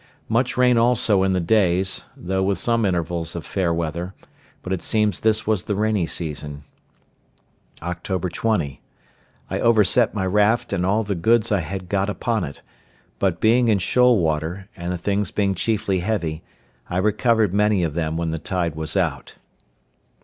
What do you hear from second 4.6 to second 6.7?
but it seems this was the rainy season.